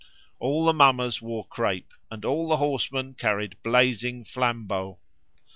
[0.39, 4.97] All the mummers wore crape, and all the horsemen carried blazing flambeaux.